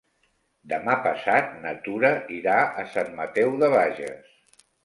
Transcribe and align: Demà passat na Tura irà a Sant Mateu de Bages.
Demà 0.71 0.95
passat 1.07 1.53
na 1.67 1.75
Tura 1.89 2.11
irà 2.39 2.57
a 2.85 2.89
Sant 2.97 3.15
Mateu 3.21 3.55
de 3.63 3.73
Bages. 3.79 4.37